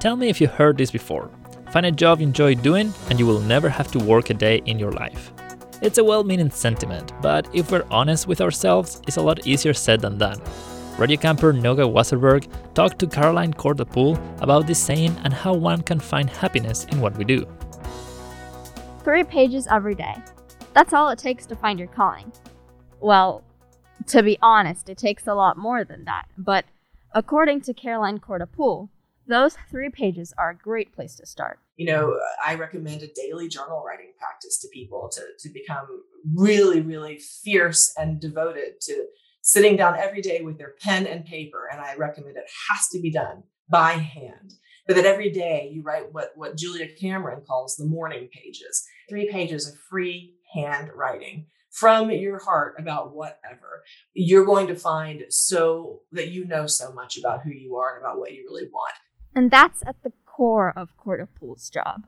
[0.00, 1.30] Tell me if you heard this before.
[1.70, 4.62] Find a job you enjoy doing, and you will never have to work a day
[4.66, 5.32] in your life.
[5.80, 9.74] It's a well meaning sentiment, but if we're honest with ourselves, it's a lot easier
[9.74, 10.40] said than done.
[10.98, 15.98] Radio camper Noga Wasserberg talked to Caroline Korda-Poole about this saying and how one can
[15.98, 17.46] find happiness in what we do.
[19.02, 20.14] Three pages every day.
[20.74, 22.30] That's all it takes to find your calling.
[23.00, 23.42] Well,
[24.08, 26.64] to be honest, it takes a lot more than that, but
[27.12, 28.90] according to Caroline Korda-Poole,
[29.26, 33.48] those three pages are a great place to start you know, I recommend a daily
[33.48, 35.86] journal writing practice to people to, to become
[36.34, 39.06] really, really fierce and devoted to
[39.42, 41.68] sitting down every day with their pen and paper.
[41.70, 44.54] And I recommend it has to be done by hand.
[44.86, 49.30] But that every day you write what, what Julia Cameron calls the morning pages, three
[49.30, 53.82] pages of free hand writing from your heart about whatever.
[54.12, 58.04] You're going to find so that you know so much about who you are and
[58.04, 58.94] about what you really want.
[59.34, 62.06] And that's at the core of Korda-Poole's job.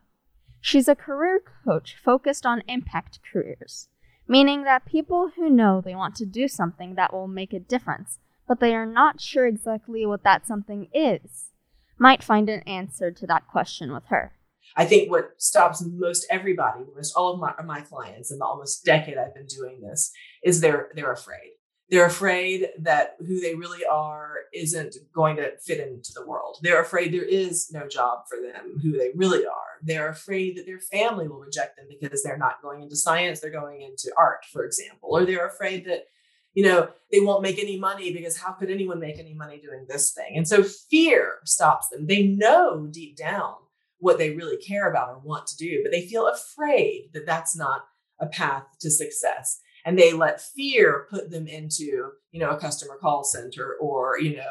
[0.60, 3.88] She's a career coach focused on impact careers,
[4.28, 8.20] meaning that people who know they want to do something that will make a difference,
[8.46, 11.50] but they are not sure exactly what that something is,
[11.98, 14.32] might find an answer to that question with her.
[14.76, 18.84] I think what stops most everybody, most all of my, my clients in the almost
[18.84, 20.10] decade I've been doing this,
[20.42, 21.52] is they're they're afraid
[21.88, 26.58] they're afraid that who they really are isn't going to fit into the world.
[26.62, 29.78] They're afraid there is no job for them, who they really are.
[29.82, 33.50] They're afraid that their family will reject them because they're not going into science, they're
[33.50, 35.10] going into art, for example.
[35.12, 36.06] Or they're afraid that,
[36.54, 39.86] you know, they won't make any money because how could anyone make any money doing
[39.88, 40.36] this thing?
[40.36, 42.06] And so fear stops them.
[42.06, 43.54] They know deep down
[43.98, 47.56] what they really care about or want to do, but they feel afraid that that's
[47.56, 47.82] not
[48.20, 49.60] a path to success.
[49.84, 54.36] And they let fear put them into you know a customer call center or you
[54.36, 54.42] know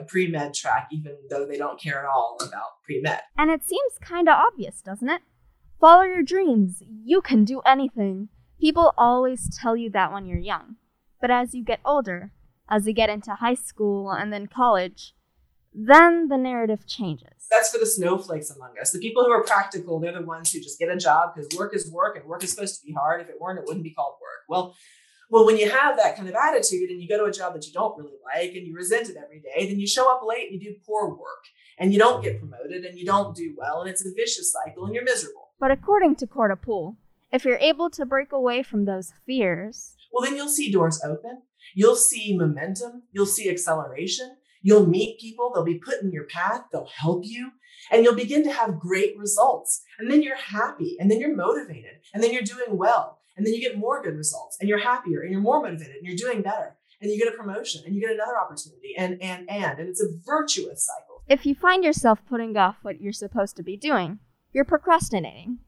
[0.00, 3.20] a, pre-med track even though they don't care at all about pre-med.
[3.38, 5.22] And it seems kind of obvious doesn't it?
[5.80, 6.82] Follow your dreams.
[7.04, 8.28] You can do anything.
[8.60, 10.76] People always tell you that when you're young.
[11.20, 12.32] But as you get older
[12.72, 15.14] as you get into high school and then college
[15.74, 17.46] then the narrative changes.
[17.50, 18.90] That's for the snowflakes among us.
[18.90, 21.74] The people who are practical, they're the ones who just get a job because work
[21.74, 23.20] is work and work is supposed to be hard.
[23.20, 24.40] If it weren't, it wouldn't be called work.
[24.48, 24.74] Well,
[25.30, 27.66] well, when you have that kind of attitude and you go to a job that
[27.66, 30.50] you don't really like and you resent it every day, then you show up late
[30.50, 31.44] and you do poor work
[31.78, 34.84] and you don't get promoted and you don't do well and it's a vicious cycle
[34.84, 35.48] and you're miserable.
[35.58, 36.96] But according to Korda-Poole,
[37.32, 41.42] if you're able to break away from those fears, well, then you'll see doors open.
[41.74, 43.04] You'll see momentum.
[43.12, 44.36] You'll see acceleration.
[44.62, 47.50] You'll meet people, they'll be put in your path, they'll help you,
[47.90, 49.82] and you'll begin to have great results.
[49.98, 53.54] And then you're happy, and then you're motivated, and then you're doing well, and then
[53.54, 56.42] you get more good results, and you're happier, and you're more motivated, and you're doing
[56.42, 56.76] better.
[57.00, 60.00] And you get a promotion, and you get another opportunity, and and and and it's
[60.00, 61.24] a virtuous cycle.
[61.26, 64.20] If you find yourself putting off what you're supposed to be doing,
[64.52, 65.58] you're procrastinating.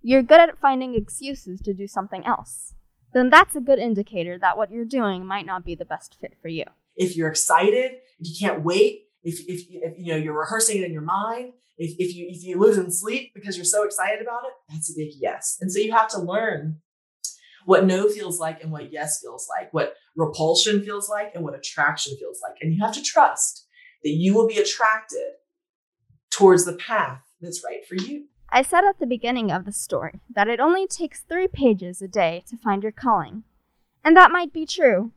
[0.00, 2.74] You're good at finding excuses to do something else.
[3.12, 6.34] Then that's a good indicator that what you're doing might not be the best fit
[6.40, 10.38] for you if you're excited, if you can't wait, if, if, if you know you're
[10.38, 13.64] rehearsing it in your mind, if, if you if you lose in sleep because you're
[13.64, 15.58] so excited about it, that's a big yes.
[15.60, 16.80] And so you have to learn
[17.64, 21.54] what no feels like and what yes feels like, what repulsion feels like and what
[21.54, 22.56] attraction feels like.
[22.62, 23.66] And you have to trust
[24.02, 25.32] that you will be attracted
[26.30, 28.26] towards the path that's right for you.
[28.48, 32.08] I said at the beginning of the story that it only takes three pages a
[32.08, 33.42] day to find your calling.
[34.04, 35.10] And that might be true,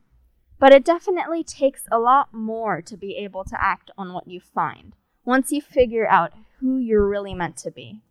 [0.60, 4.38] but it definitely takes a lot more to be able to act on what you
[4.38, 4.94] find
[5.24, 8.02] once you figure out who you're really meant to be.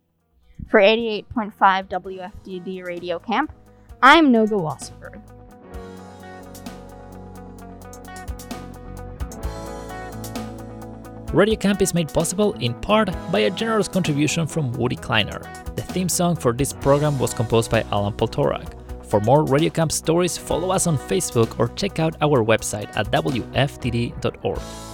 [0.68, 1.54] For 88.5
[1.88, 3.52] WFDD Radio Camp,
[4.02, 5.22] I'm Noga Wasserberg.
[11.32, 15.40] Radio Camp is made possible in part by a generous contribution from Woody Kleiner.
[15.76, 18.79] The theme song for this program was composed by Alan Poltorak.
[19.10, 23.10] For more Radio Camp stories, follow us on Facebook or check out our website at
[23.10, 24.89] wfdd.org.